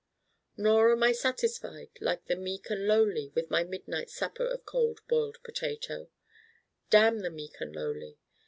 [0.57, 4.99] Nor am I satisfied like the meek and lowly with my midnight supper of Cold
[5.07, 6.09] Boiled Potato:
[6.89, 8.17] damn the meek and lowly.